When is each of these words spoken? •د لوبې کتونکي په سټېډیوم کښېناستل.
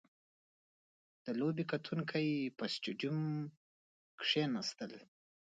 •د 1.25 1.27
لوبې 1.39 1.63
کتونکي 1.71 2.23
په 2.57 2.63
سټېډیوم 2.73 3.19
کښېناستل. 4.19 4.91